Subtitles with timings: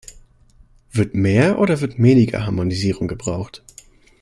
[0.91, 3.61] Wird mehr oder wird weniger Harmonisierung gebraucht?